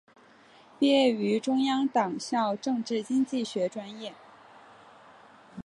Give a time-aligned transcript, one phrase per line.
[0.79, 4.15] 毕业于中央党校政治经济学专业。